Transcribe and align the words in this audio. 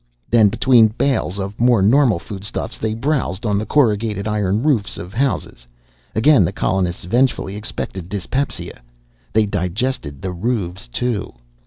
Then 0.31 0.49
between 0.49 0.87
bales 0.87 1.37
of 1.37 1.59
more 1.59 1.83
normal 1.83 2.17
foodstuffs 2.17 2.79
they 2.79 2.95
browsed 2.95 3.45
on 3.45 3.59
the 3.59 3.67
corrugated 3.67 4.27
iron 4.27 4.63
roofs 4.63 4.97
of 4.97 5.13
houses. 5.13 5.67
Again 6.15 6.43
the 6.43 6.51
colonists 6.51 7.03
vengefully 7.03 7.55
expected 7.55 8.09
dyspepsia. 8.09 8.81
They 9.31 9.45
digested 9.45 10.23
the 10.23 10.31
roofs, 10.31 10.87
too. 10.87 11.33